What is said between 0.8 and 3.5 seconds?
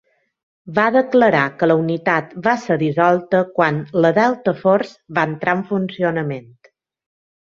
declarar que la unitat va ser dissolta